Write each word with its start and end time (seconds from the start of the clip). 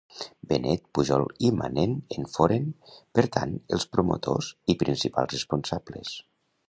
Benet, 0.51 0.85
Pujol 0.97 1.25
i 1.49 1.51
Manent 1.59 1.93
en 2.17 2.25
foren, 2.37 2.65
per 3.19 3.25
tant, 3.37 3.53
els 3.77 3.85
promotors 3.97 4.49
i 4.75 4.77
principals 4.87 5.37
responsables. 5.39 6.17